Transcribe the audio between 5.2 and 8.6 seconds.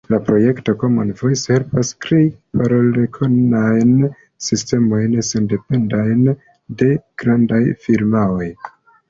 sendependajn de grandaj firmaoj.